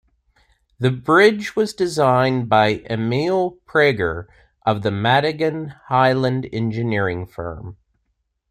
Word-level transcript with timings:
The 0.79 0.89
bridge 0.89 1.55
was 1.55 1.75
designed 1.75 2.49
by 2.49 2.83
Emil 2.89 3.59
Praeger 3.67 4.27
of 4.65 4.81
the 4.81 4.89
Madigan-Hyland 4.89 6.49
engineering 6.51 7.27
firm. 7.27 7.77